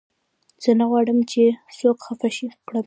زه 0.63 0.71
نه 0.79 0.85
غواړم، 0.89 1.19
چي 1.31 1.43
څوک 1.77 1.97
خفه 2.05 2.29
کړم. 2.67 2.79